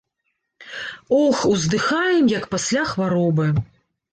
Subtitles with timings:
[1.19, 3.47] Ох, уздыхаем, як пасля хваробы.